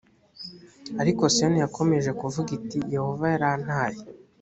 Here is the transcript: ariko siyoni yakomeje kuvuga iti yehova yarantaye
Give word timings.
ariko 1.01 1.23
siyoni 1.33 1.57
yakomeje 1.63 2.09
kuvuga 2.19 2.49
iti 2.57 2.77
yehova 2.93 3.25
yarantaye 3.33 3.99